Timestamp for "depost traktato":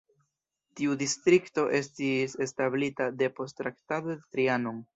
3.23-4.13